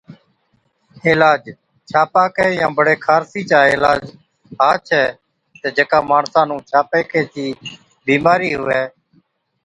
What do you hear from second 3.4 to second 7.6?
چا عِلاج ها ڇَي تہ جڪا ماڻسا نُون ڇاپاڪي چِي